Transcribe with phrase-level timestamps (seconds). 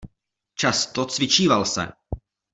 [0.55, 1.87] Často cvičíval se.